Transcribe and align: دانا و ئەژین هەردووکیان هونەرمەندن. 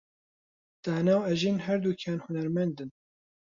دانا 0.83 1.15
و 1.19 1.25
ئەژین 1.27 1.57
هەردووکیان 1.65 2.17
هونەرمەندن. 2.21 2.89